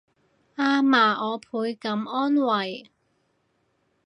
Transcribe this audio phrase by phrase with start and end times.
[0.03, 0.07] 阿嫲我
[1.37, 2.89] 倍感安慰